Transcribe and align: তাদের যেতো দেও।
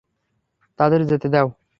তাদের 0.79 1.01
যেতো 1.05 1.27
দেও। 1.29 1.47